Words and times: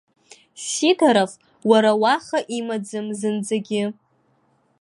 Сидоров 0.71 1.31
уара 1.69 1.91
уаха 2.01 2.39
имаӡам 2.57 3.07
зынӡагьы. 3.19 3.83